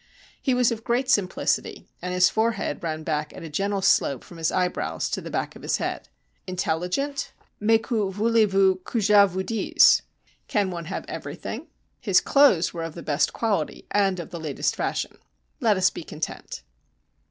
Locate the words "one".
10.71-10.85